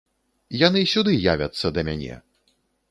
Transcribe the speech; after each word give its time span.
Яны 0.67 0.81
сюды 0.93 1.11
явяцца 1.33 1.67
да 1.77 1.81
мяне! 1.93 2.21